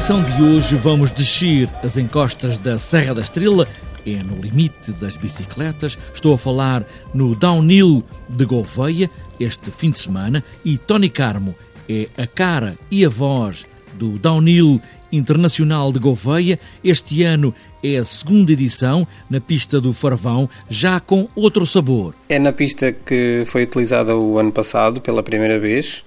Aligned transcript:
edição 0.00 0.22
de 0.22 0.42
hoje 0.42 0.76
vamos 0.76 1.10
descer 1.10 1.68
as 1.82 1.98
encostas 1.98 2.58
da 2.58 2.78
Serra 2.78 3.14
da 3.14 3.20
Estrela, 3.20 3.68
é 4.06 4.14
no 4.22 4.40
limite 4.40 4.92
das 4.92 5.18
bicicletas. 5.18 5.98
Estou 6.14 6.32
a 6.32 6.38
falar 6.38 6.86
no 7.12 7.34
Downhill 7.34 8.02
de 8.26 8.46
Gouveia 8.46 9.10
este 9.38 9.70
fim 9.70 9.90
de 9.90 9.98
semana 9.98 10.42
e 10.64 10.78
Tony 10.78 11.10
Carmo 11.10 11.54
é 11.86 12.08
a 12.16 12.26
cara 12.26 12.78
e 12.90 13.04
a 13.04 13.10
voz 13.10 13.66
do 13.92 14.12
Downhill 14.18 14.80
Internacional 15.12 15.92
de 15.92 15.98
Gouveia. 15.98 16.58
Este 16.82 17.22
ano 17.22 17.54
é 17.84 17.98
a 17.98 18.04
segunda 18.04 18.52
edição 18.52 19.06
na 19.28 19.38
pista 19.38 19.82
do 19.82 19.92
Farvão, 19.92 20.48
já 20.66 20.98
com 20.98 21.28
outro 21.36 21.66
sabor. 21.66 22.14
É 22.26 22.38
na 22.38 22.54
pista 22.54 22.90
que 22.90 23.42
foi 23.44 23.64
utilizada 23.64 24.16
o 24.16 24.38
ano 24.38 24.50
passado 24.50 24.98
pela 24.98 25.22
primeira 25.22 25.58
vez 25.58 26.02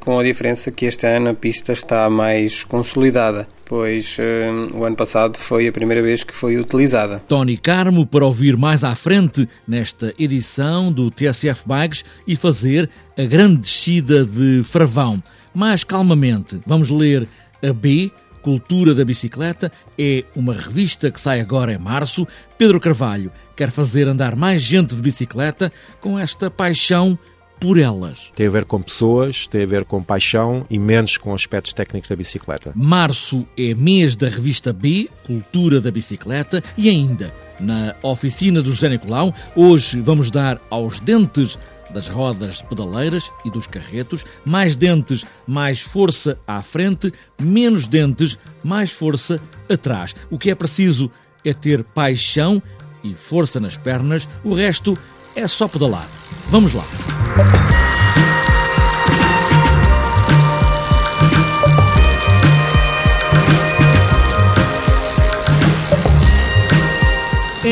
com 0.00 0.18
a 0.18 0.24
diferença 0.24 0.70
que 0.70 0.86
este 0.86 1.06
ano 1.06 1.30
a 1.30 1.34
pista 1.34 1.72
está 1.72 2.08
mais 2.08 2.64
consolidada, 2.64 3.46
pois 3.66 4.16
uh, 4.18 4.76
o 4.76 4.84
ano 4.84 4.96
passado 4.96 5.38
foi 5.38 5.68
a 5.68 5.72
primeira 5.72 6.02
vez 6.02 6.24
que 6.24 6.34
foi 6.34 6.56
utilizada. 6.56 7.20
Tony 7.28 7.56
Carmo 7.56 8.06
para 8.06 8.24
ouvir 8.24 8.56
mais 8.56 8.82
à 8.82 8.94
frente 8.94 9.46
nesta 9.68 10.12
edição 10.18 10.90
do 10.90 11.10
TSF 11.10 11.64
Bikes 11.66 12.04
e 12.26 12.34
fazer 12.34 12.88
a 13.16 13.24
grande 13.24 13.58
descida 13.58 14.24
de 14.24 14.62
Fravão. 14.64 15.22
Mais 15.54 15.84
calmamente, 15.84 16.58
vamos 16.66 16.90
ler 16.90 17.28
a 17.62 17.72
B, 17.72 18.10
Cultura 18.42 18.94
da 18.94 19.04
Bicicleta, 19.04 19.70
é 19.98 20.24
uma 20.34 20.54
revista 20.54 21.10
que 21.10 21.20
sai 21.20 21.40
agora 21.40 21.74
em 21.74 21.78
março. 21.78 22.26
Pedro 22.56 22.80
Carvalho 22.80 23.30
quer 23.54 23.70
fazer 23.70 24.08
andar 24.08 24.34
mais 24.34 24.62
gente 24.62 24.94
de 24.94 25.02
bicicleta 25.02 25.70
com 26.00 26.18
esta 26.18 26.50
paixão 26.50 27.18
por 27.60 27.78
elas. 27.78 28.32
Tem 28.34 28.46
a 28.46 28.50
ver 28.50 28.64
com 28.64 28.80
pessoas, 28.80 29.46
tem 29.46 29.62
a 29.62 29.66
ver 29.66 29.84
com 29.84 30.02
paixão 30.02 30.66
e 30.70 30.78
menos 30.78 31.18
com 31.18 31.34
aspectos 31.34 31.74
técnicos 31.74 32.08
da 32.08 32.16
bicicleta. 32.16 32.72
Março 32.74 33.46
é 33.56 33.74
mês 33.74 34.16
da 34.16 34.28
revista 34.28 34.72
B, 34.72 35.08
Cultura 35.24 35.80
da 35.80 35.90
Bicicleta, 35.90 36.62
e 36.76 36.88
ainda 36.88 37.32
na 37.60 37.94
oficina 38.02 38.62
do 38.62 38.70
José 38.70 38.88
Nicolau, 38.88 39.34
hoje 39.54 40.00
vamos 40.00 40.30
dar 40.30 40.60
aos 40.70 40.98
dentes 40.98 41.58
das 41.92 42.08
rodas 42.08 42.62
pedaleiras 42.62 43.30
e 43.44 43.50
dos 43.50 43.66
carretos, 43.66 44.24
mais 44.44 44.76
dentes, 44.76 45.26
mais 45.46 45.80
força 45.80 46.38
à 46.46 46.62
frente, 46.62 47.12
menos 47.38 47.86
dentes, 47.86 48.38
mais 48.62 48.90
força 48.90 49.40
atrás. 49.68 50.14
O 50.30 50.38
que 50.38 50.50
é 50.50 50.54
preciso 50.54 51.10
é 51.44 51.52
ter 51.52 51.82
paixão 51.82 52.62
e 53.02 53.14
força 53.14 53.58
nas 53.58 53.76
pernas, 53.76 54.28
o 54.44 54.54
resto 54.54 54.96
é 55.34 55.46
só 55.46 55.66
pedalar. 55.66 56.08
Vamos 56.48 56.72
lá. 56.72 56.84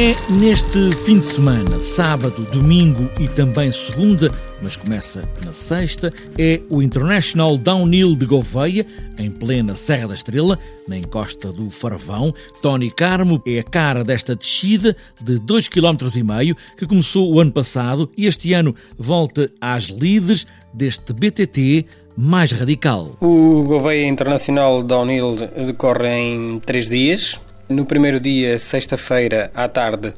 É 0.00 0.14
neste 0.30 0.92
fim 0.92 1.18
de 1.18 1.26
semana, 1.26 1.80
sábado, 1.80 2.46
domingo 2.52 3.10
e 3.18 3.26
também 3.26 3.72
segunda, 3.72 4.30
mas 4.62 4.76
começa 4.76 5.28
na 5.44 5.52
sexta, 5.52 6.12
é 6.36 6.60
o 6.68 6.82
International 6.82 7.56
Downhill 7.56 8.16
de 8.16 8.26
Gouveia, 8.26 8.86
em 9.18 9.30
plena 9.30 9.74
Serra 9.76 10.08
da 10.08 10.14
Estrela, 10.14 10.58
na 10.86 10.96
encosta 10.96 11.52
do 11.52 11.70
Farvão. 11.70 12.34
Tony 12.62 12.90
Carmo 12.90 13.42
é 13.46 13.60
a 13.60 13.64
cara 13.64 14.02
desta 14.04 14.34
descida 14.34 14.96
de 15.20 15.34
2,5 15.40 15.70
km, 15.70 16.56
que 16.76 16.86
começou 16.86 17.32
o 17.32 17.40
ano 17.40 17.52
passado 17.52 18.10
e 18.16 18.26
este 18.26 18.52
ano 18.52 18.74
volta 18.98 19.50
às 19.60 19.84
lides 19.84 20.46
deste 20.72 21.12
BTT 21.12 21.86
mais 22.16 22.52
radical. 22.52 23.16
O 23.20 23.62
Gouveia 23.62 24.06
International 24.06 24.82
Downhill 24.82 25.36
decorre 25.66 26.08
em 26.08 26.58
três 26.60 26.88
dias 26.88 27.40
no 27.68 27.84
primeiro 27.84 28.18
dia, 28.18 28.58
sexta-feira, 28.58 29.50
à 29.54 29.68
tarde, 29.68 30.14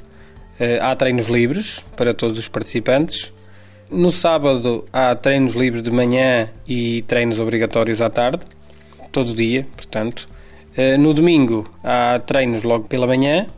eh, 0.58 0.78
há 0.80 0.94
treinos 0.94 1.26
livres 1.26 1.84
para 1.96 2.14
todos 2.14 2.38
os 2.38 2.46
participantes. 2.46 3.32
No 3.90 4.10
sábado, 4.10 4.84
há 4.92 5.16
treinos 5.16 5.54
livres 5.54 5.82
de 5.82 5.90
manhã 5.90 6.48
e 6.66 7.02
treinos 7.02 7.40
obrigatórios 7.40 8.00
à 8.00 8.08
tarde, 8.08 8.40
todo 9.10 9.34
dia, 9.34 9.66
portanto. 9.74 10.28
Eh, 10.76 10.96
no 10.96 11.12
domingo, 11.12 11.68
há 11.82 12.20
treinos 12.20 12.62
logo 12.62 12.84
pela 12.84 13.04
manhã. 13.04 13.48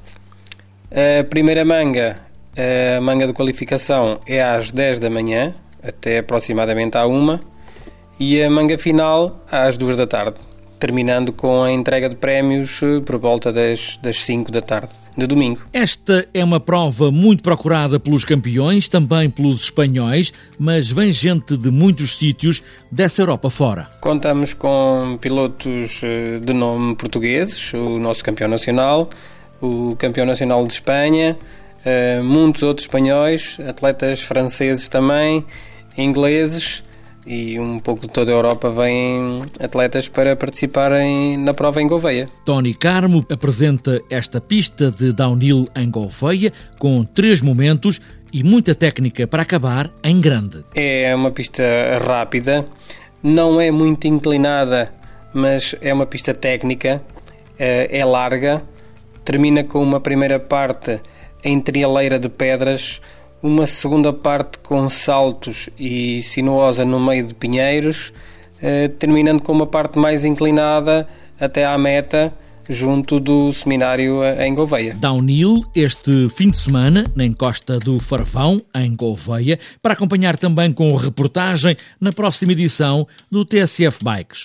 A 0.90 1.22
primeira 1.24 1.66
manga, 1.66 2.16
a 2.56 2.98
manga 3.02 3.26
de 3.26 3.34
qualificação, 3.34 4.20
é 4.26 4.42
às 4.42 4.72
10 4.72 5.00
da 5.00 5.10
manhã, 5.10 5.52
até 5.82 6.20
aproximadamente 6.20 6.96
à 6.96 7.06
1 7.06 7.38
e 8.18 8.42
a 8.42 8.50
manga 8.50 8.78
final 8.78 9.44
às 9.50 9.76
2 9.76 9.98
da 9.98 10.06
tarde 10.06 10.36
terminando 10.82 11.32
com 11.32 11.62
a 11.62 11.70
entrega 11.70 12.08
de 12.08 12.16
prémios 12.16 12.82
eh, 12.82 12.98
por 13.06 13.16
volta 13.16 13.52
das, 13.52 14.00
das 14.02 14.24
5 14.24 14.50
da 14.50 14.60
tarde 14.60 14.88
de 15.16 15.28
domingo. 15.28 15.60
Esta 15.72 16.26
é 16.34 16.42
uma 16.42 16.58
prova 16.58 17.08
muito 17.08 17.40
procurada 17.40 18.00
pelos 18.00 18.24
campeões, 18.24 18.88
também 18.88 19.30
pelos 19.30 19.62
espanhóis, 19.62 20.32
mas 20.58 20.90
vem 20.90 21.12
gente 21.12 21.56
de 21.56 21.70
muitos 21.70 22.18
sítios 22.18 22.64
dessa 22.90 23.22
Europa 23.22 23.48
fora. 23.48 23.90
Contamos 24.00 24.54
com 24.54 25.16
pilotos 25.20 26.00
eh, 26.02 26.40
de 26.44 26.52
nome 26.52 26.96
portugueses, 26.96 27.72
o 27.74 28.00
nosso 28.00 28.24
campeão 28.24 28.48
nacional, 28.48 29.08
o 29.60 29.94
campeão 29.96 30.26
nacional 30.26 30.66
de 30.66 30.72
Espanha, 30.72 31.38
eh, 31.84 32.20
muitos 32.22 32.64
outros 32.64 32.86
espanhóis, 32.86 33.56
atletas 33.68 34.20
franceses 34.20 34.88
também, 34.88 35.44
ingleses 35.96 36.82
e 37.26 37.58
um 37.58 37.78
pouco 37.78 38.02
de 38.02 38.08
toda 38.08 38.32
a 38.32 38.34
Europa 38.34 38.70
vêm 38.70 39.44
atletas 39.60 40.08
para 40.08 40.34
participarem 40.34 41.36
na 41.38 41.54
prova 41.54 41.80
em 41.80 41.86
Gouveia. 41.86 42.28
Tony 42.44 42.74
Carmo 42.74 43.24
apresenta 43.30 44.02
esta 44.10 44.40
pista 44.40 44.90
de 44.90 45.12
downhill 45.12 45.68
em 45.76 45.90
Gouveia 45.90 46.52
com 46.78 47.04
três 47.04 47.40
momentos 47.40 48.00
e 48.32 48.42
muita 48.42 48.74
técnica 48.74 49.26
para 49.26 49.42
acabar 49.42 49.90
em 50.02 50.20
grande. 50.20 50.64
É 50.74 51.14
uma 51.14 51.30
pista 51.30 51.62
rápida, 52.04 52.64
não 53.22 53.60
é 53.60 53.70
muito 53.70 54.06
inclinada, 54.06 54.92
mas 55.32 55.74
é 55.80 55.92
uma 55.92 56.06
pista 56.06 56.34
técnica, 56.34 57.02
é, 57.58 57.98
é 57.98 58.04
larga, 58.04 58.62
termina 59.24 59.62
com 59.62 59.82
uma 59.82 60.00
primeira 60.00 60.40
parte 60.40 61.00
em 61.44 61.60
trialeira 61.60 62.18
de 62.18 62.28
pedras 62.28 63.00
uma 63.42 63.66
segunda 63.66 64.12
parte 64.12 64.58
com 64.58 64.88
saltos 64.88 65.68
e 65.78 66.22
sinuosa 66.22 66.84
no 66.84 67.00
meio 67.00 67.26
de 67.26 67.34
pinheiros, 67.34 68.12
eh, 68.60 68.88
terminando 68.88 69.42
com 69.42 69.52
uma 69.52 69.66
parte 69.66 69.98
mais 69.98 70.24
inclinada 70.24 71.08
até 71.40 71.64
à 71.64 71.76
meta, 71.76 72.32
junto 72.68 73.18
do 73.18 73.52
seminário 73.52 74.24
em 74.24 74.54
Gouveia. 74.54 74.94
Downhill 74.94 75.64
este 75.74 76.28
fim 76.28 76.50
de 76.50 76.56
semana 76.56 77.04
na 77.14 77.24
encosta 77.24 77.78
do 77.78 77.98
Farvão, 77.98 78.62
em 78.74 78.94
Gouveia, 78.94 79.58
para 79.82 79.94
acompanhar 79.94 80.36
também 80.36 80.72
com 80.72 80.94
reportagem 80.94 81.76
na 82.00 82.12
próxima 82.12 82.52
edição 82.52 83.06
do 83.30 83.44
TSF 83.44 83.98
Bikes. 84.04 84.44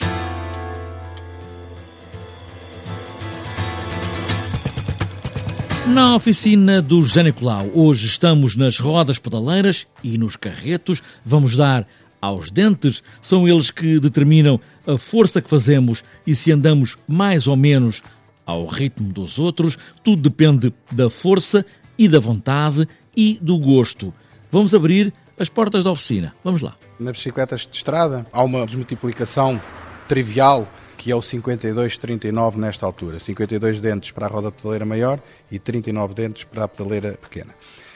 Na 5.93 6.15
oficina 6.15 6.81
do 6.81 7.01
José 7.01 7.23
Nicolau, 7.23 7.69
hoje 7.73 8.07
estamos 8.07 8.55
nas 8.55 8.77
rodas 8.77 9.17
pedaleiras 9.17 9.87
e 10.03 10.17
nos 10.17 10.35
carretos. 10.35 11.01
Vamos 11.23 11.55
dar 11.55 11.85
aos 12.21 12.51
dentes, 12.51 13.01
são 13.21 13.47
eles 13.47 13.71
que 13.71 13.99
determinam 13.99 14.59
a 14.85 14.97
força 14.97 15.41
que 15.41 15.49
fazemos 15.49 16.03
e 16.25 16.35
se 16.35 16.51
andamos 16.51 16.97
mais 17.07 17.47
ou 17.47 17.55
menos 17.55 18.03
ao 18.45 18.65
ritmo 18.65 19.13
dos 19.13 19.39
outros. 19.39 19.77
Tudo 20.03 20.21
depende 20.21 20.73
da 20.91 21.09
força 21.09 21.65
e 21.97 22.07
da 22.07 22.19
vontade 22.19 22.87
e 23.15 23.39
do 23.41 23.57
gosto. 23.57 24.13
Vamos 24.51 24.75
abrir 24.75 25.13
as 25.39 25.47
portas 25.49 25.83
da 25.83 25.91
oficina. 25.91 26.35
Vamos 26.43 26.61
lá. 26.61 26.75
Nas 26.99 27.17
bicicletas 27.17 27.61
de 27.61 27.75
estrada 27.75 28.27
há 28.31 28.43
uma 28.43 28.65
desmultiplicação 28.65 29.61
trivial 30.07 30.67
que 30.97 31.11
é 31.11 31.15
o 31.15 31.19
52-39 31.19 32.55
nesta 32.55 32.85
altura. 32.85 33.19
52 33.19 33.79
dentes 33.79 34.11
para 34.11 34.25
a 34.25 34.29
roda 34.29 34.51
pedaleira 34.51 34.85
maior 34.85 35.19
e 35.51 35.59
39 35.59 36.13
dentes 36.13 36.43
para 36.43 36.63
a 36.63 36.67
pedaleira 36.67 37.13
pequena. 37.13 37.53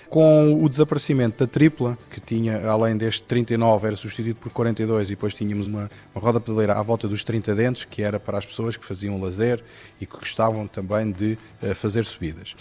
Com 0.07 0.62
o 0.62 0.68
desaparecimento 0.68 1.39
da 1.39 1.48
tripla, 1.48 1.98
que 2.09 2.19
tinha, 2.19 2.69
além 2.69 2.98
deste 2.98 3.24
39, 3.24 3.88
era 3.88 3.95
substituído 3.95 4.39
por 4.39 4.51
42 4.51 5.07
e 5.07 5.12
depois 5.12 5.33
tínhamos 5.33 5.68
uma, 5.68 5.89
uma 6.13 6.21
roda 6.21 6.38
pedaleira 6.39 6.74
à 6.74 6.81
volta 6.81 7.07
dos 7.07 7.24
30 7.24 7.56
dentes, 7.56 7.86
que 7.86 8.03
era 8.03 8.19
para 8.19 8.38
as 8.38 8.45
pessoas 8.45 8.75
que 8.75 8.86
faziam 8.86 9.19
lazer 9.21 9.63
e 10.01 10.06
que 10.06 10.18
gostavam 10.18 10.68
também 10.68 11.12
de 11.12 11.38
uh, 11.63 11.74
fazer 11.74 12.03
subidas. 12.03 12.56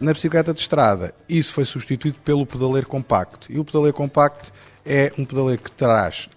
Na 0.00 0.14
bicicleta 0.14 0.54
de 0.54 0.60
estrada, 0.60 1.14
isso 1.28 1.52
foi 1.52 1.66
substituído 1.66 2.18
pelo 2.24 2.46
pedaleiro 2.46 2.86
compacto. 2.86 3.52
E 3.52 3.58
o 3.58 3.64
pedaleiro 3.64 3.94
compacto 3.94 4.50
é 4.84 5.12
um 5.18 5.24
pedaleiro 5.24 5.62
que 5.62 5.72
traz 5.72 6.30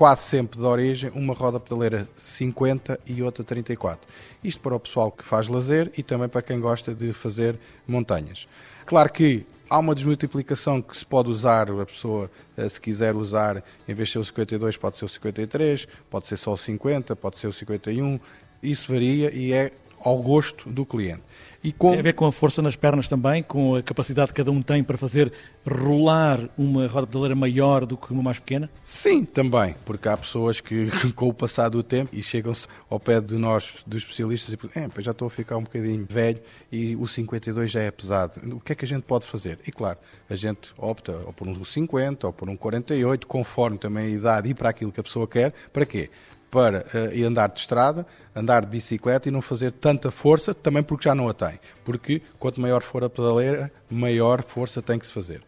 quase 0.00 0.22
sempre 0.22 0.58
de 0.58 0.64
origem, 0.64 1.10
uma 1.14 1.34
roda 1.34 1.60
pedaleira 1.60 2.08
50 2.16 2.98
e 3.04 3.22
outra 3.22 3.44
34. 3.44 4.08
Isto 4.42 4.62
para 4.62 4.74
o 4.74 4.80
pessoal 4.80 5.12
que 5.12 5.22
faz 5.22 5.46
lazer 5.46 5.92
e 5.94 6.02
também 6.02 6.26
para 6.26 6.40
quem 6.40 6.58
gosta 6.58 6.94
de 6.94 7.12
fazer 7.12 7.58
montanhas. 7.86 8.48
Claro 8.86 9.12
que 9.12 9.44
há 9.68 9.78
uma 9.78 9.94
desmultiplicação 9.94 10.80
que 10.80 10.96
se 10.96 11.04
pode 11.04 11.28
usar, 11.28 11.70
a 11.70 11.84
pessoa, 11.84 12.30
eh, 12.56 12.66
se 12.66 12.80
quiser 12.80 13.14
usar, 13.14 13.62
em 13.86 13.92
vez 13.92 14.08
de 14.08 14.12
ser 14.14 14.18
o 14.20 14.24
52, 14.24 14.78
pode 14.78 14.96
ser 14.96 15.04
o 15.04 15.08
53, 15.08 15.86
pode 16.08 16.26
ser 16.26 16.38
só 16.38 16.54
o 16.54 16.56
50, 16.56 17.14
pode 17.14 17.36
ser 17.36 17.48
o 17.48 17.52
51. 17.52 18.18
isso 18.62 18.90
varia 18.90 19.30
e 19.34 19.52
é 19.52 19.70
ao 20.00 20.18
gosto 20.18 20.68
do 20.70 20.84
cliente. 20.84 21.22
E 21.62 21.72
com... 21.72 21.90
Tem 21.90 21.98
a 21.98 22.02
ver 22.02 22.14
com 22.14 22.24
a 22.24 22.32
força 22.32 22.62
nas 22.62 22.74
pernas 22.74 23.06
também, 23.06 23.42
com 23.42 23.76
a 23.76 23.82
capacidade 23.82 24.32
que 24.32 24.36
cada 24.38 24.50
um 24.50 24.62
tem 24.62 24.82
para 24.82 24.96
fazer 24.96 25.30
rolar 25.66 26.48
uma 26.56 26.86
roda 26.86 27.06
pedaleira 27.06 27.34
maior 27.34 27.84
do 27.84 27.98
que 27.98 28.10
uma 28.12 28.22
mais 28.22 28.38
pequena? 28.38 28.70
Sim, 28.82 29.24
também, 29.24 29.74
porque 29.84 30.08
há 30.08 30.16
pessoas 30.16 30.58
que, 30.58 30.88
com 31.14 31.28
o 31.28 31.34
passar 31.34 31.68
do 31.68 31.82
tempo, 31.82 32.10
e 32.14 32.22
chegam-se 32.22 32.66
ao 32.88 32.98
pé 32.98 33.20
de 33.20 33.36
nós, 33.36 33.74
dos 33.86 34.02
especialistas, 34.02 34.54
e 34.54 34.56
dizem, 34.56 34.90
já 35.00 35.10
estou 35.10 35.28
a 35.28 35.30
ficar 35.30 35.58
um 35.58 35.64
bocadinho 35.64 36.06
velho 36.08 36.40
e 36.72 36.96
o 36.96 37.06
52 37.06 37.70
já 37.70 37.82
é 37.82 37.90
pesado. 37.90 38.40
O 38.56 38.60
que 38.60 38.72
é 38.72 38.74
que 38.74 38.86
a 38.86 38.88
gente 38.88 39.02
pode 39.02 39.26
fazer? 39.26 39.58
E 39.66 39.70
claro, 39.70 39.98
a 40.30 40.34
gente 40.34 40.70
opta 40.78 41.12
ou 41.26 41.32
por 41.32 41.46
um 41.46 41.62
50 41.62 42.26
ou 42.26 42.32
por 42.32 42.48
um 42.48 42.56
48, 42.56 43.26
conforme 43.26 43.76
também 43.76 44.06
a 44.06 44.08
idade 44.08 44.48
e 44.48 44.54
para 44.54 44.70
aquilo 44.70 44.90
que 44.90 45.00
a 45.00 45.02
pessoa 45.02 45.28
quer. 45.28 45.52
Para 45.72 45.84
quê? 45.84 46.08
Para 46.50 46.84
uh, 46.94 47.26
andar 47.26 47.48
de 47.48 47.60
estrada, 47.60 48.06
andar 48.34 48.62
de 48.62 48.68
bicicleta 48.68 49.28
e 49.28 49.32
não 49.32 49.40
fazer 49.40 49.70
tanta 49.70 50.10
força, 50.10 50.52
também 50.52 50.82
porque 50.82 51.04
já 51.04 51.14
não 51.14 51.28
a 51.28 51.34
tem. 51.34 51.60
Porque 51.84 52.20
quanto 52.38 52.60
maior 52.60 52.82
for 52.82 53.04
a 53.04 53.10
pedaleira, 53.10 53.72
maior 53.88 54.42
força 54.42 54.82
tem 54.82 54.98
que 54.98 55.06
se 55.06 55.12
fazer. 55.12 55.42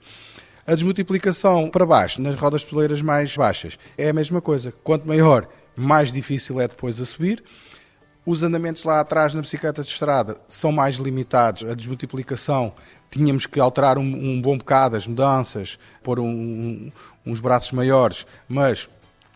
A 0.65 0.75
desmultiplicação 0.75 1.69
para 1.69 1.85
baixo, 1.85 2.23
nas 2.23 2.37
rodas 2.37 2.65
pedaleiras 2.65 3.03
mais 3.03 3.37
baixas, 3.37 3.79
é 3.99 4.11
a 4.11 4.13
mesma 4.13 4.41
coisa. 4.41 4.73
Quanto 4.85 5.09
maior, 5.09 5.49
mais 5.75 6.13
difícil 6.13 6.61
é 6.61 6.69
depois 6.69 7.01
a 7.01 7.05
subir. 7.05 7.43
Os 8.25 8.45
andamentos 8.45 8.85
lá 8.85 9.01
atrás 9.01 9.35
na 9.35 9.41
bicicleta 9.41 9.83
de 9.83 9.89
estrada 9.89 10.37
são 10.47 10.71
mais 10.71 10.97
limitados. 10.97 11.69
A 11.69 11.75
desmultiplicação, 11.75 12.73
tínhamos 13.11 13.47
que 13.47 13.59
alterar 13.59 13.99
um, 13.99 14.03
um 14.03 14.41
bom 14.41 14.57
bocado 14.57 14.97
as 14.97 15.05
mudanças, 15.09 15.77
pôr 16.05 16.21
um, 16.21 16.29
um, 16.29 16.93
uns 17.27 17.41
braços 17.41 17.73
maiores, 17.73 18.25
mas 18.49 18.89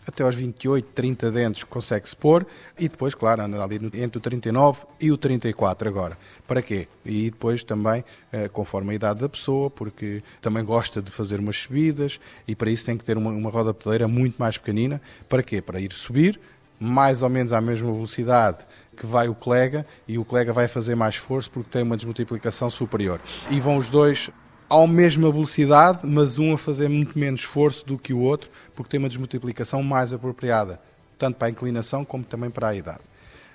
até 0.07 0.23
aos 0.23 0.35
28, 0.35 0.85
30 0.93 1.31
dentes 1.31 1.63
consegue-se 1.63 2.15
pôr 2.15 2.45
e 2.79 2.87
depois, 2.87 3.13
claro, 3.13 3.41
anda 3.41 3.61
ali 3.61 3.75
entre 3.95 4.17
o 4.17 4.21
39 4.21 4.85
e 5.01 5.11
o 5.11 5.17
34 5.17 5.89
agora. 5.89 6.17
Para 6.47 6.61
quê? 6.61 6.87
E 7.05 7.29
depois 7.29 7.63
também, 7.63 8.03
eh, 8.31 8.47
conforme 8.47 8.91
a 8.91 8.95
idade 8.95 9.19
da 9.19 9.29
pessoa, 9.29 9.69
porque 9.69 10.23
também 10.41 10.63
gosta 10.63 11.01
de 11.01 11.11
fazer 11.11 11.39
umas 11.39 11.57
subidas 11.57 12.19
e 12.47 12.55
para 12.55 12.69
isso 12.69 12.85
tem 12.85 12.97
que 12.97 13.03
ter 13.03 13.17
uma, 13.17 13.31
uma 13.31 13.49
roda 13.49 13.73
pedaleira 13.73 14.07
muito 14.07 14.37
mais 14.37 14.57
pequenina. 14.57 15.01
Para 15.27 15.43
quê? 15.43 15.61
Para 15.61 15.79
ir 15.79 15.91
subir, 15.91 16.39
mais 16.79 17.21
ou 17.21 17.29
menos 17.29 17.51
à 17.51 17.59
mesma 17.59 17.91
velocidade 17.91 18.65
que 18.95 19.05
vai 19.05 19.27
o 19.27 19.35
colega 19.35 19.85
e 20.07 20.17
o 20.17 20.25
colega 20.25 20.53
vai 20.53 20.67
fazer 20.67 20.95
mais 20.95 21.15
esforço 21.15 21.51
porque 21.51 21.69
tem 21.69 21.83
uma 21.83 21.95
desmultiplicação 21.95 22.69
superior. 22.69 23.19
E 23.49 23.59
vão 23.59 23.77
os 23.77 23.89
dois 23.89 24.29
à 24.69 24.85
mesma 24.85 25.31
velocidade, 25.31 25.99
mas 26.03 26.37
um 26.37 26.53
a 26.53 26.57
fazer 26.57 26.89
muito 26.89 27.17
menos 27.17 27.41
esforço 27.41 27.85
do 27.85 27.97
que 27.97 28.13
o 28.13 28.19
outro, 28.19 28.49
porque 28.75 28.91
tem 28.91 28.99
uma 28.99 29.07
desmultiplicação 29.07 29.81
mais 29.81 30.11
apropriada, 30.11 30.79
tanto 31.17 31.37
para 31.37 31.47
a 31.47 31.51
inclinação 31.51 32.03
como 32.03 32.23
também 32.23 32.49
para 32.49 32.69
a 32.69 32.75
idade. 32.75 32.99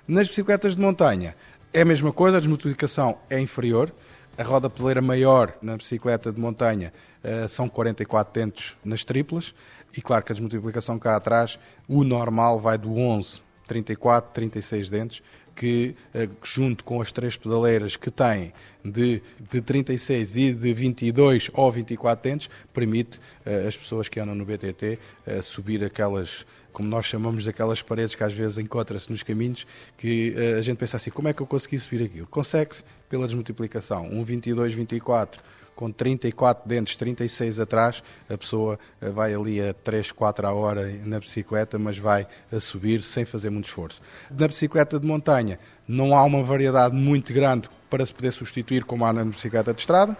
Nas 0.07 0.27
bicicletas 0.27 0.75
de 0.75 0.81
montanha 0.81 1.35
é 1.71 1.81
a 1.81 1.85
mesma 1.85 2.11
coisa, 2.11 2.37
a 2.37 2.39
desmultiplicação 2.39 3.17
é 3.29 3.39
inferior, 3.39 3.93
a 4.37 4.43
roda 4.43 4.69
pedaleira 4.69 5.01
maior 5.01 5.53
na 5.61 5.77
bicicleta 5.77 6.31
de 6.31 6.39
montanha 6.39 6.91
uh, 7.23 7.47
são 7.47 7.69
44 7.69 8.33
dentes 8.33 8.75
nas 8.83 9.03
triplas, 9.03 9.53
e 9.95 10.01
claro 10.01 10.25
que 10.25 10.31
a 10.31 10.35
desmultiplicação 10.35 10.97
cá 10.97 11.15
atrás, 11.15 11.59
o 11.87 12.03
normal 12.03 12.59
vai 12.59 12.77
do 12.77 12.97
11, 12.97 13.41
34, 13.67 14.31
36 14.33 14.89
dentes, 14.89 15.23
que, 15.55 15.95
eh, 16.13 16.27
junto 16.43 16.83
com 16.83 17.01
as 17.01 17.11
três 17.11 17.37
pedaleiras 17.37 17.95
que 17.95 18.09
têm 18.09 18.53
de, 18.83 19.21
de 19.51 19.61
36 19.61 20.37
e 20.37 20.53
de 20.53 20.73
22 20.73 21.49
ou 21.53 21.71
24 21.71 22.29
dentes, 22.29 22.49
permite 22.73 23.17
uh, 23.45 23.67
as 23.67 23.77
pessoas 23.77 24.09
que 24.09 24.19
andam 24.19 24.35
no 24.35 24.45
BTT 24.45 24.93
uh, 24.93 24.99
eh, 25.25 25.41
subir 25.41 25.83
aquelas, 25.83 26.45
como 26.71 26.89
nós 26.89 27.05
chamamos, 27.05 27.47
aquelas 27.47 27.81
paredes 27.81 28.15
que 28.15 28.23
às 28.23 28.33
vezes 28.33 28.57
encontra-se 28.57 29.09
nos 29.09 29.23
caminhos, 29.23 29.65
que 29.97 30.35
uh, 30.35 30.57
a 30.57 30.61
gente 30.61 30.77
pensa 30.77 30.97
assim, 30.97 31.11
como 31.11 31.27
é 31.27 31.33
que 31.33 31.41
eu 31.41 31.47
consegui 31.47 31.79
subir 31.79 32.03
aquilo? 32.03 32.27
Consegue-se 32.27 32.83
pela 33.07 33.25
desmultiplicação. 33.25 34.05
Um 34.11 34.23
22, 34.23 34.73
24 34.73 35.41
com 35.75 35.91
34 35.91 36.67
dentes, 36.67 36.95
36 36.95 37.59
atrás, 37.59 38.03
a 38.29 38.37
pessoa 38.37 38.79
eh, 39.01 39.09
vai 39.09 39.33
ali 39.33 39.61
a 39.61 39.73
3, 39.73 40.11
4 40.11 40.47
a 40.47 40.53
hora 40.53 40.91
na 41.03 41.19
bicicleta, 41.19 41.77
mas 41.79 41.97
vai 41.97 42.27
a 42.51 42.59
subir 42.59 43.01
sem 43.01 43.25
fazer 43.25 43.49
muito 43.49 43.65
esforço. 43.65 44.01
Na 44.31 44.47
bicicleta 44.47 44.99
de 44.99 45.05
montanha 45.05 45.59
não 45.87 46.15
há 46.15 46.23
uma 46.23 46.43
variedade 46.43 46.95
muito 46.95 47.33
grande 47.33 47.69
para 47.89 48.05
se 48.05 48.13
poder 48.13 48.31
substituir 48.31 48.83
como 48.83 49.05
há 49.05 49.13
na 49.13 49.25
bicicleta 49.25 49.73
de 49.73 49.81
estrada, 49.81 50.17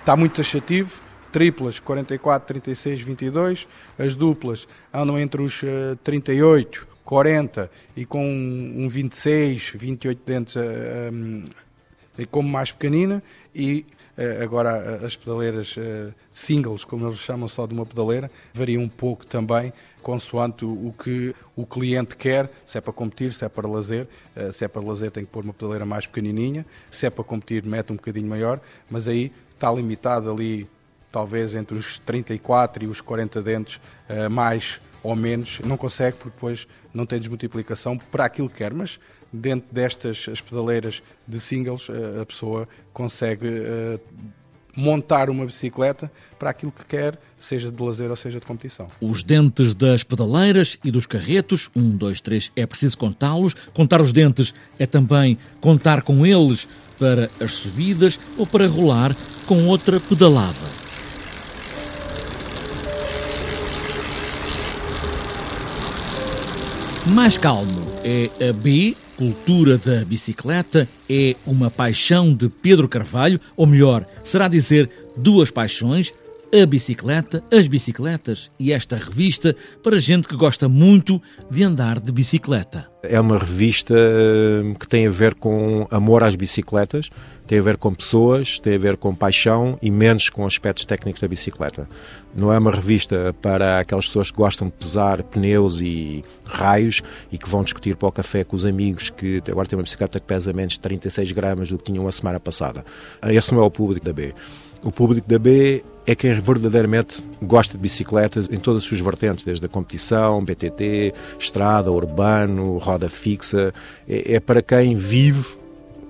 está 0.00 0.16
muito 0.16 0.36
taxativo, 0.36 1.00
triplas 1.30 1.78
44, 1.78 2.46
36, 2.46 3.00
22, 3.00 3.68
as 3.98 4.16
duplas 4.16 4.66
andam 4.92 5.18
entre 5.18 5.42
os 5.42 5.62
38, 6.02 6.86
eh, 6.88 6.90
40 7.04 7.70
e 7.96 8.04
com 8.04 8.24
um 8.24 8.88
26, 8.88 9.72
28 9.76 10.22
dentes 10.24 10.56
eh, 10.56 11.10
como 12.30 12.48
mais 12.48 12.70
pequenina 12.70 13.22
e 13.54 13.84
agora, 14.42 14.70
eh, 15.02 15.06
as 15.06 15.16
pedaleiras 15.16 15.74
eh, 15.78 16.12
singles, 16.30 16.84
como 16.84 17.06
eles 17.06 17.18
chamam 17.18 17.48
só 17.48 17.66
de 17.66 17.72
uma 17.72 17.86
pedaleira, 17.86 18.30
variam 18.52 18.82
um 18.82 18.88
pouco 18.88 19.26
também, 19.26 19.72
consoante 20.02 20.64
o 20.64 20.94
que 21.02 21.34
o 21.56 21.64
cliente 21.64 22.16
quer, 22.16 22.50
se 22.66 22.78
é 22.78 22.80
para 22.80 22.92
competir, 22.92 23.32
se 23.32 23.44
é 23.44 23.48
para 23.48 23.68
lazer. 23.68 24.08
Se 24.52 24.64
é 24.64 24.68
para 24.68 24.80
lazer, 24.80 25.10
tem 25.10 25.24
que 25.24 25.30
pôr 25.30 25.44
uma 25.44 25.52
pedaleira 25.52 25.84
mais 25.84 26.06
pequenininha, 26.06 26.64
se 26.88 27.04
é 27.04 27.10
para 27.10 27.22
competir, 27.22 27.62
mete 27.64 27.92
um 27.92 27.96
bocadinho 27.96 28.26
maior, 28.26 28.58
mas 28.90 29.06
aí 29.06 29.30
está 29.52 29.70
limitado 29.70 30.30
ali, 30.30 30.66
talvez 31.12 31.54
entre 31.54 31.76
os 31.76 31.98
34 31.98 32.84
e 32.84 32.86
os 32.86 33.02
40 33.02 33.42
dentes, 33.42 33.80
mais 34.30 34.80
ou 35.02 35.14
menos, 35.14 35.60
não 35.60 35.76
consegue 35.76 36.16
porque 36.16 36.34
depois 36.34 36.66
não 36.92 37.04
tem 37.04 37.18
desmultiplicação 37.18 37.98
para 37.98 38.24
aquilo 38.24 38.48
que 38.48 38.56
quer, 38.56 38.72
mas 38.72 38.98
dentro 39.32 39.72
destas 39.72 40.26
as 40.30 40.40
pedaleiras 40.40 41.02
de 41.26 41.38
singles 41.38 41.88
eh, 41.88 42.20
a 42.20 42.26
pessoa 42.26 42.68
consegue 42.92 43.46
uh, 43.46 44.00
montar 44.76 45.30
uma 45.30 45.46
bicicleta 45.46 46.10
para 46.38 46.50
aquilo 46.50 46.72
que 46.72 46.84
quer, 46.84 47.18
seja 47.38 47.70
de 47.70 47.82
lazer 47.82 48.10
ou 48.10 48.16
seja 48.16 48.40
de 48.40 48.46
competição. 48.46 48.88
Os 49.00 49.22
dentes 49.22 49.74
das 49.74 50.02
pedaleiras 50.02 50.78
e 50.84 50.90
dos 50.90 51.06
carretos, 51.06 51.70
um, 51.74 51.90
dois, 51.90 52.20
três, 52.20 52.50
é 52.56 52.66
preciso 52.66 52.96
contá-los. 52.98 53.54
Contar 53.72 54.00
os 54.00 54.12
dentes 54.12 54.54
é 54.78 54.86
também 54.86 55.38
contar 55.60 56.02
com 56.02 56.26
eles 56.26 56.66
para 56.98 57.30
as 57.40 57.52
subidas 57.52 58.18
ou 58.36 58.46
para 58.46 58.66
rolar 58.66 59.16
com 59.46 59.66
outra 59.66 59.98
pedalada. 59.98 60.80
Mais 67.14 67.36
calmo 67.36 67.80
é 68.04 68.48
a 68.48 68.52
B, 68.52 68.94
Cultura 69.20 69.76
da 69.76 70.02
Bicicleta, 70.02 70.88
é 71.06 71.36
uma 71.46 71.70
paixão 71.70 72.32
de 72.32 72.48
Pedro 72.48 72.88
Carvalho, 72.88 73.38
ou 73.54 73.66
melhor, 73.66 74.02
será 74.24 74.48
dizer 74.48 74.88
duas 75.14 75.50
paixões, 75.50 76.10
a 76.52 76.66
bicicleta, 76.66 77.44
as 77.52 77.68
bicicletas 77.68 78.50
e 78.58 78.72
esta 78.72 78.96
revista 78.96 79.54
para 79.84 80.00
gente 80.00 80.26
que 80.26 80.34
gosta 80.36 80.68
muito 80.68 81.22
de 81.48 81.62
andar 81.62 82.00
de 82.00 82.10
bicicleta. 82.10 82.90
É 83.04 83.20
uma 83.20 83.38
revista 83.38 83.94
eh, 83.96 84.74
que 84.78 84.86
tem 84.88 85.06
a 85.06 85.10
ver 85.10 85.34
com 85.34 85.86
amor 85.90 86.24
às 86.24 86.34
bicicletas, 86.34 87.08
tem 87.46 87.60
a 87.60 87.62
ver 87.62 87.76
com 87.76 87.94
pessoas, 87.94 88.58
tem 88.58 88.74
a 88.74 88.78
ver 88.78 88.96
com 88.96 89.14
paixão 89.14 89.78
e 89.80 89.92
menos 89.92 90.28
com 90.28 90.44
aspectos 90.44 90.84
técnicos 90.84 91.22
da 91.22 91.28
bicicleta. 91.28 91.88
Não 92.34 92.52
é 92.52 92.58
uma 92.58 92.72
revista 92.72 93.34
para 93.40 93.78
aquelas 93.78 94.06
pessoas 94.06 94.30
que 94.30 94.36
gostam 94.36 94.66
de 94.66 94.74
pesar 94.74 95.22
pneus 95.22 95.80
e 95.80 96.24
raios 96.44 97.00
e 97.30 97.38
que 97.38 97.48
vão 97.48 97.62
discutir 97.62 97.94
para 97.96 98.08
o 98.08 98.12
café 98.12 98.42
com 98.42 98.56
os 98.56 98.66
amigos 98.66 99.08
que 99.08 99.40
agora 99.48 99.68
tem 99.68 99.78
uma 99.78 99.84
bicicleta 99.84 100.18
que 100.18 100.26
pesa 100.26 100.52
menos 100.52 100.72
de 100.74 100.80
36 100.80 101.30
gramas 101.30 101.70
do 101.70 101.78
que 101.78 101.84
tinham 101.84 102.08
a 102.08 102.12
semana 102.12 102.40
passada. 102.40 102.84
Esse 103.22 103.54
não 103.54 103.62
é 103.62 103.64
o 103.64 103.70
público 103.70 104.04
da 104.04 104.12
B. 104.12 104.34
O 104.82 104.90
público 104.90 105.28
da 105.28 105.38
B 105.38 105.84
é 106.06 106.14
quem 106.14 106.32
verdadeiramente 106.40 107.24
gosta 107.42 107.74
de 107.74 107.82
bicicletas 107.82 108.48
em 108.50 108.58
todas 108.58 108.82
as 108.82 108.88
suas 108.88 109.00
vertentes, 109.00 109.44
desde 109.44 109.64
a 109.64 109.68
competição, 109.68 110.42
BTT, 110.42 111.12
estrada, 111.38 111.92
urbano, 111.92 112.78
roda 112.78 113.08
fixa. 113.08 113.72
É, 114.08 114.34
é 114.34 114.40
para 114.40 114.62
quem 114.62 114.94
vive 114.94 115.54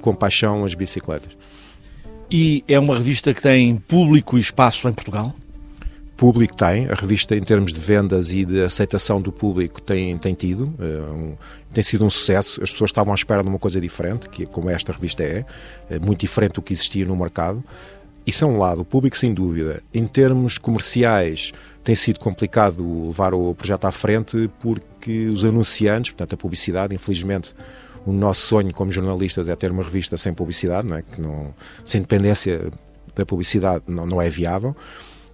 com 0.00 0.14
paixão 0.14 0.64
as 0.64 0.74
bicicletas. 0.74 1.36
E 2.30 2.64
é 2.68 2.78
uma 2.78 2.96
revista 2.96 3.34
que 3.34 3.42
tem 3.42 3.76
público 3.76 4.38
e 4.38 4.40
espaço 4.40 4.88
em 4.88 4.92
Portugal? 4.92 5.34
Público 6.16 6.54
tem, 6.54 6.86
a 6.86 6.94
revista 6.94 7.34
em 7.34 7.42
termos 7.42 7.72
de 7.72 7.80
vendas 7.80 8.30
e 8.30 8.44
de 8.44 8.62
aceitação 8.62 9.20
do 9.20 9.32
público 9.32 9.80
tem, 9.80 10.16
tem 10.18 10.34
tido, 10.34 10.72
é 10.78 11.10
um, 11.10 11.34
tem 11.72 11.82
sido 11.82 12.04
um 12.04 12.10
sucesso. 12.10 12.62
As 12.62 12.70
pessoas 12.70 12.90
estavam 12.90 13.12
à 13.12 13.16
espera 13.16 13.42
de 13.42 13.48
uma 13.48 13.58
coisa 13.58 13.80
diferente, 13.80 14.28
que 14.28 14.44
como 14.44 14.68
esta 14.68 14.92
revista 14.92 15.22
é, 15.22 15.44
é 15.88 15.98
muito 15.98 16.20
diferente 16.20 16.52
do 16.52 16.62
que 16.62 16.74
existia 16.74 17.06
no 17.06 17.16
mercado. 17.16 17.64
Isso 18.30 18.44
é 18.44 18.46
um 18.46 18.58
lado, 18.58 18.82
o 18.82 18.84
público 18.84 19.18
sem 19.18 19.34
dúvida. 19.34 19.82
Em 19.92 20.06
termos 20.06 20.56
comerciais, 20.56 21.52
tem 21.82 21.96
sido 21.96 22.20
complicado 22.20 23.08
levar 23.08 23.34
o 23.34 23.52
projeto 23.56 23.86
à 23.86 23.90
frente 23.90 24.48
porque 24.60 25.26
os 25.26 25.44
anunciantes, 25.44 26.12
portanto 26.12 26.34
a 26.34 26.36
publicidade, 26.36 26.94
infelizmente, 26.94 27.52
o 28.06 28.12
nosso 28.12 28.42
sonho 28.42 28.72
como 28.72 28.92
jornalistas 28.92 29.48
é 29.48 29.56
ter 29.56 29.72
uma 29.72 29.82
revista 29.82 30.16
sem 30.16 30.32
publicidade, 30.32 30.86
não 30.86 30.98
é? 30.98 31.02
que 31.02 31.20
não, 31.20 31.52
sem 31.84 32.00
dependência 32.00 32.70
da 33.16 33.26
publicidade 33.26 33.82
não, 33.88 34.06
não 34.06 34.22
é 34.22 34.30
viável. 34.30 34.76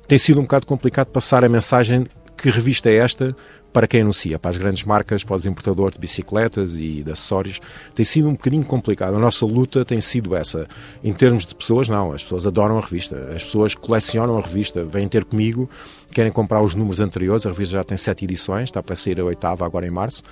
Tem 0.08 0.16
sido 0.16 0.38
um 0.40 0.44
bocado 0.44 0.64
complicado 0.64 1.08
passar 1.08 1.44
a 1.44 1.50
mensagem 1.50 2.06
que 2.36 2.50
revista 2.50 2.90
é 2.90 2.96
esta 2.96 3.34
para 3.76 3.86
quem 3.86 4.00
anuncia, 4.00 4.38
para 4.38 4.52
as 4.52 4.56
grandes 4.56 4.84
marcas, 4.84 5.22
para 5.22 5.36
os 5.36 5.44
importadores 5.44 5.92
de 5.92 6.00
bicicletas 6.00 6.76
e 6.76 7.02
de 7.02 7.12
acessórios, 7.12 7.60
tem 7.94 8.06
sido 8.06 8.26
um 8.26 8.32
bocadinho 8.32 8.64
complicado. 8.64 9.14
A 9.14 9.18
nossa 9.18 9.44
luta 9.44 9.84
tem 9.84 10.00
sido 10.00 10.34
essa. 10.34 10.66
Em 11.04 11.12
termos 11.12 11.44
de 11.44 11.54
pessoas, 11.54 11.86
não. 11.86 12.10
As 12.10 12.22
pessoas 12.22 12.46
adoram 12.46 12.78
a 12.78 12.80
revista. 12.80 13.32
As 13.34 13.44
pessoas 13.44 13.74
colecionam 13.74 14.38
a 14.38 14.40
revista, 14.40 14.82
vêm 14.82 15.06
ter 15.06 15.26
comigo, 15.26 15.68
querem 16.10 16.32
comprar 16.32 16.62
os 16.62 16.74
números 16.74 17.00
anteriores. 17.00 17.44
A 17.44 17.50
revista 17.50 17.76
já 17.76 17.84
tem 17.84 17.98
sete 17.98 18.24
edições, 18.24 18.70
está 18.70 18.82
para 18.82 18.96
sair 18.96 19.20
a 19.20 19.24
oitava 19.26 19.66
agora 19.66 19.86
em 19.86 19.90
março. 19.90 20.22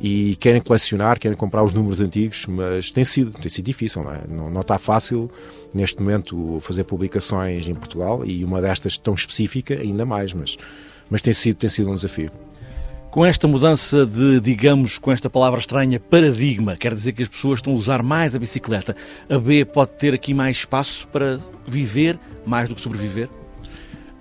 E 0.00 0.36
querem 0.36 0.60
colecionar, 0.60 1.18
querem 1.18 1.36
comprar 1.36 1.64
os 1.64 1.74
números 1.74 1.98
antigos, 1.98 2.46
mas 2.46 2.92
tem 2.92 3.04
sido, 3.04 3.32
tem 3.32 3.48
sido 3.48 3.64
difícil, 3.64 4.04
não, 4.04 4.12
é? 4.12 4.20
não, 4.28 4.50
não 4.50 4.60
está 4.60 4.78
fácil 4.78 5.28
neste 5.74 6.00
momento 6.00 6.58
fazer 6.60 6.84
publicações 6.84 7.66
em 7.66 7.74
Portugal 7.74 8.24
e 8.24 8.44
uma 8.44 8.60
destas 8.60 8.96
tão 8.98 9.14
específica 9.14 9.74
ainda 9.74 10.04
mais, 10.06 10.32
mas, 10.32 10.56
mas 11.10 11.22
tem, 11.22 11.32
sido, 11.32 11.56
tem 11.56 11.70
sido 11.70 11.90
um 11.90 11.94
desafio. 11.94 12.30
Com 13.10 13.24
esta 13.24 13.46
mudança 13.46 14.04
de, 14.04 14.40
digamos, 14.40 14.98
com 14.98 15.12
esta 15.12 15.30
palavra 15.30 15.60
estranha, 15.60 16.00
paradigma, 16.00 16.76
quer 16.76 16.92
dizer 16.92 17.12
que 17.12 17.22
as 17.22 17.28
pessoas 17.28 17.58
estão 17.58 17.72
a 17.72 17.76
usar 17.76 18.02
mais 18.02 18.34
a 18.34 18.38
bicicleta, 18.38 18.96
a 19.30 19.38
B 19.38 19.64
pode 19.64 19.92
ter 19.92 20.12
aqui 20.12 20.34
mais 20.34 20.56
espaço 20.56 21.06
para 21.08 21.38
viver 21.66 22.18
mais 22.44 22.68
do 22.68 22.74
que 22.74 22.80
sobreviver? 22.80 23.28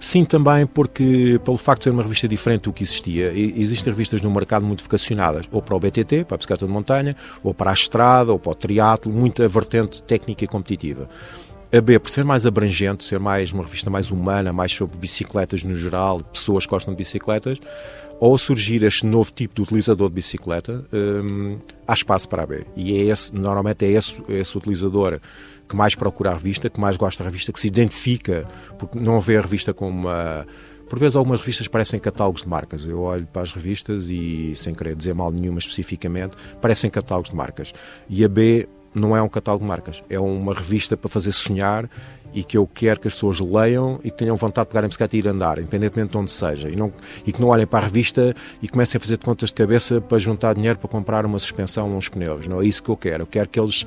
Sim, 0.03 0.25
também 0.25 0.67
porque, 0.67 1.39
pelo 1.45 1.57
facto 1.57 1.79
de 1.79 1.83
ser 1.85 1.89
uma 1.91 2.03
revista 2.03 2.27
diferente 2.27 2.63
do 2.63 2.73
que 2.73 2.83
existia, 2.83 3.31
existem 3.33 3.91
revistas 3.91 4.21
no 4.21 4.29
mercado 4.29 4.65
muito 4.65 4.83
vocacionadas, 4.83 5.45
ou 5.49 5.61
para 5.61 5.75
o 5.75 5.79
BTT, 5.79 6.25
para 6.25 6.35
a 6.35 6.37
bicicleta 6.37 6.65
de 6.65 6.71
montanha, 6.73 7.15
ou 7.41 7.53
para 7.53 7.69
a 7.69 7.73
estrada, 7.73 8.33
ou 8.33 8.37
para 8.37 8.51
o 8.51 8.55
triatlo, 8.55 9.11
muita 9.11 9.47
vertente 9.47 10.03
técnica 10.03 10.43
e 10.43 10.47
competitiva. 10.47 11.07
A 11.75 11.81
B, 11.81 11.97
por 11.97 12.07
ser 12.07 12.23
mais 12.23 12.45
abrangente, 12.45 13.03
ser 13.03 13.19
mais 13.19 13.51
uma 13.51 13.63
revista 13.63 13.89
mais 13.89 14.11
humana, 14.11 14.53
mais 14.53 14.71
sobre 14.71 14.95
bicicletas 14.95 15.63
no 15.63 15.75
geral, 15.75 16.19
pessoas 16.19 16.67
que 16.67 16.69
gostam 16.69 16.93
de 16.93 16.99
bicicletas, 16.99 17.59
ao 18.21 18.37
surgir 18.37 18.83
este 18.83 19.07
novo 19.07 19.31
tipo 19.31 19.55
de 19.55 19.61
utilizador 19.63 20.07
de 20.07 20.13
bicicleta, 20.13 20.85
hum, 20.93 21.57
há 21.87 21.93
espaço 21.93 22.29
para 22.29 22.43
a 22.43 22.45
B. 22.45 22.63
E 22.75 22.95
é 22.95 23.05
esse, 23.05 23.33
normalmente 23.33 23.85
é 23.85 23.89
esse, 23.89 24.21
é 24.29 24.33
esse 24.33 24.55
utilizador 24.55 25.19
que 25.67 25.75
mais 25.75 25.95
procura 25.95 26.29
a 26.29 26.33
revista, 26.35 26.69
que 26.69 26.79
mais 26.79 26.95
gosta 26.95 27.23
da 27.23 27.29
revista, 27.31 27.51
que 27.51 27.59
se 27.59 27.69
identifica, 27.69 28.47
porque 28.77 28.99
não 28.99 29.19
vê 29.19 29.37
a 29.37 29.41
revista 29.41 29.73
como 29.73 30.01
uma. 30.01 30.45
Por 30.87 30.99
vezes 30.99 31.15
algumas 31.15 31.39
revistas 31.39 31.67
parecem 31.67 31.99
catálogos 31.99 32.43
de 32.43 32.49
marcas. 32.49 32.85
Eu 32.85 33.01
olho 33.01 33.25
para 33.25 33.41
as 33.41 33.51
revistas 33.51 34.09
e, 34.09 34.53
sem 34.55 34.75
querer 34.75 34.95
dizer 34.95 35.15
mal 35.15 35.31
nenhuma 35.31 35.57
especificamente, 35.57 36.35
parecem 36.61 36.87
catálogos 36.87 37.31
de 37.31 37.35
marcas. 37.35 37.73
E 38.07 38.23
a 38.23 38.29
B 38.29 38.69
não 38.93 39.15
é 39.15 39.21
um 39.21 39.29
catálogo 39.29 39.63
de 39.63 39.67
marcas, 39.69 40.03
é 40.09 40.19
uma 40.19 40.53
revista 40.53 40.95
para 40.95 41.09
fazer 41.09 41.31
sonhar 41.31 41.89
e 42.33 42.43
que 42.43 42.57
eu 42.57 42.67
quero 42.67 42.99
que 42.99 43.07
as 43.07 43.13
pessoas 43.13 43.39
leiam 43.39 43.99
e 44.03 44.09
tenham 44.09 44.35
vontade 44.35 44.67
de 44.67 44.73
pegar 44.73 44.83
em 44.85 44.87
bicicleta 44.87 45.15
e 45.15 45.19
ir 45.19 45.27
andar, 45.27 45.59
independentemente 45.59 46.11
de 46.11 46.17
onde 46.17 46.31
seja. 46.31 46.67
E, 46.67 46.75
não, 46.75 46.91
e 47.25 47.31
que 47.31 47.39
não 47.39 47.49
olhem 47.49 47.67
para 47.67 47.79
a 47.79 47.83
revista 47.83 48.35
e 48.61 48.67
comecem 48.67 48.97
a 48.97 49.01
fazer 49.01 49.17
de 49.17 49.23
contas 49.23 49.49
de 49.49 49.55
cabeça 49.55 50.01
para 50.01 50.17
juntar 50.17 50.55
dinheiro 50.55 50.79
para 50.79 50.89
comprar 50.89 51.25
uma 51.25 51.37
suspensão 51.37 51.91
ou 51.91 51.97
uns 51.97 52.09
pneus. 52.09 52.47
Não 52.47 52.61
é 52.61 52.65
isso 52.65 52.81
que 52.81 52.89
eu 52.89 52.97
quero. 52.97 53.23
Eu 53.23 53.27
quero 53.27 53.47
que 53.47 53.59
eles 53.59 53.85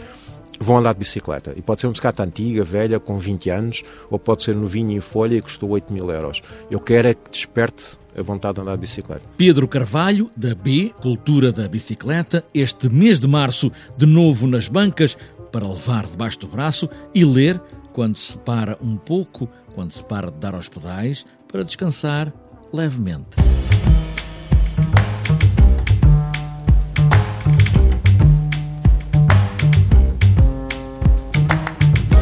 vão 0.61 0.79
andar 0.79 0.93
de 0.93 1.01
bicicleta. 1.01 1.53
E 1.57 1.63
pode 1.63 1.81
ser 1.81 1.89
uma 1.89 1.93
bicicleta 1.93 2.23
antiga, 2.23 2.63
velha, 2.63 3.01
com 3.01 3.19
20 3.19 3.51
anos, 3.51 3.83
ou 4.11 4.19
pode 4.19 4.43
ser 4.43 4.55
novinha 4.55 4.97
em 4.97 5.01
folha 5.01 5.35
e 5.35 5.43
custou 5.43 5.71
8 5.71 5.93
mil 5.93 6.09
euros. 6.11 6.43
Eu 6.71 6.81
quero 6.81 7.09
é 7.09 7.15
que 7.15 7.31
desperte 7.31 7.99
a 8.17 8.23
vontade 8.23 8.55
de 8.55 8.61
andar 8.63 8.75
de 8.75 8.81
bicicleta. 8.81 9.23
Pedro 9.37 9.69
Carvalho, 9.69 10.31
da 10.37 10.55
B, 10.55 10.91
Cultura 11.01 11.53
da 11.53 11.69
Bicicleta, 11.69 12.45
este 12.55 12.89
mês 12.89 13.21
de 13.21 13.29
março, 13.29 13.71
de 13.97 14.07
novo 14.07 14.47
nas 14.47 14.69
bancas, 14.69 15.17
para 15.53 15.69
levar 15.69 16.07
debaixo 16.07 16.41
do 16.41 16.49
braço 16.49 16.89
e 17.15 17.25
ler 17.25 17.61
quando 17.93 18.17
se 18.17 18.37
para 18.39 18.77
um 18.81 18.97
pouco, 18.97 19.49
quando 19.75 19.93
se 19.93 20.05
para 20.05 20.31
de 20.31 20.39
dar 20.39 20.55
aos 20.55 20.69
pedais, 20.69 21.25
para 21.49 21.63
descansar 21.63 22.33
levemente. 22.73 23.37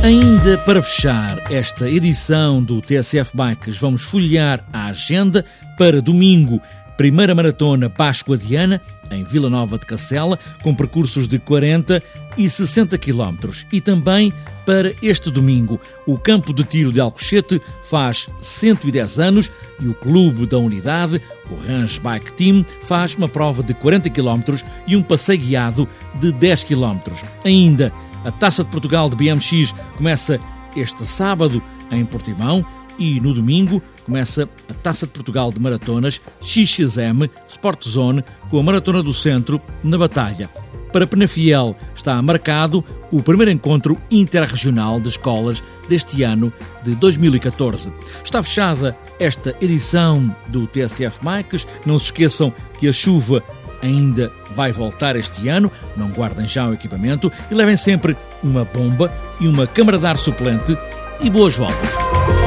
Ainda 0.05 0.59
para 0.59 0.83
fechar 0.83 1.51
esta 1.51 1.89
edição 1.89 2.63
do 2.63 2.79
TSF 2.79 3.35
Bikes, 3.35 3.79
vamos 3.79 4.03
folhear 4.03 4.63
a 4.71 4.89
agenda 4.89 5.43
para 5.79 6.03
domingo. 6.03 6.61
Primeira 6.95 7.35
maratona 7.35 7.89
Páscoa 7.89 8.37
Diana, 8.37 8.83
em 9.11 9.25
Vila 9.25 9.49
Nova 9.49 9.79
de 9.79 9.87
Cacela, 9.87 10.39
com 10.63 10.75
percursos 10.75 11.27
de 11.27 11.39
40 11.39 12.03
e 12.37 12.51
60 12.51 12.99
km. 12.99 13.49
E 13.73 13.81
também 13.81 14.31
para 14.67 14.93
este 15.03 15.31
domingo. 15.31 15.81
O 16.07 16.19
campo 16.19 16.53
de 16.53 16.65
tiro 16.65 16.93
de 16.93 17.01
Alcochete 17.01 17.59
faz 17.83 18.29
110 18.43 19.19
anos 19.19 19.51
e 19.81 19.89
o 19.89 19.95
clube 19.95 20.45
da 20.45 20.59
unidade, 20.59 21.19
o 21.51 21.55
Range 21.55 21.99
Bike 21.99 22.35
Team, 22.35 22.63
faz 22.83 23.15
uma 23.15 23.27
prova 23.27 23.63
de 23.63 23.73
40 23.73 24.11
km 24.11 24.43
e 24.87 24.97
um 24.97 25.03
passeio 25.03 25.41
guiado 25.41 25.89
de 26.21 26.31
10 26.31 26.65
km. 26.65 26.99
Ainda, 27.43 27.91
a 28.25 28.33
Taça 28.33 28.65
de 28.65 28.71
Portugal 28.71 29.09
de 29.09 29.17
BMX 29.17 29.75
começa 29.97 30.41
este 30.75 31.05
sábado 31.05 31.63
em 31.91 32.05
Portimão 32.05 32.65
e 32.99 33.21
no 33.21 33.33
domingo 33.33 33.83
começa 34.05 34.49
a 34.69 34.75
Taça 34.75 35.07
de 35.07 35.13
Portugal 35.13 35.53
de 35.53 35.61
Maratonas 35.61 36.21
XXM 36.41 37.29
Sport 37.49 37.87
Zone 37.87 38.25
com 38.51 38.59
a 38.59 38.63
Maratona 38.63 39.03
do 39.03 39.13
Centro 39.13 39.61
na 39.83 39.99
Batalha. 39.99 40.49
Para 40.93 41.09
Penafiel 41.09 41.77
está 41.93 42.23
marcado 42.23 42.85
o 43.11 43.21
primeiro 43.21 43.51
encontro 43.51 43.99
interregional 44.11 45.01
de 45.01 45.09
escolas 45.09 45.63
deste 45.89 46.23
ano 46.23 46.53
de 46.85 46.95
2014. 46.95 47.93
Está 48.23 48.41
fechada 48.43 48.97
esta 49.19 49.57
edição 49.61 50.35
do 50.49 50.69
TSF 50.69 51.19
Mikes. 51.25 51.67
Não 51.85 51.99
se 51.99 52.07
esqueçam 52.07 52.55
que 52.79 52.87
a 52.87 52.93
chuva 52.93 53.43
ainda 53.85 54.33
vai 54.51 54.73
voltar 54.73 55.15
este 55.17 55.49
ano. 55.49 55.71
Não 55.97 56.09
guardem 56.09 56.47
já 56.47 56.67
o 56.67 56.75
equipamento 56.75 57.31
e 57.51 57.55
levem 57.55 57.77
sempre 57.77 58.17
uma 58.43 58.65
bomba 58.65 59.13
e 59.41 59.47
uma 59.47 59.67
câmara 59.67 59.99
de 59.99 60.07
ar 60.07 60.17
suplente. 60.17 60.77
E 61.21 61.31
boas 61.31 61.57
voltas! 61.57 62.44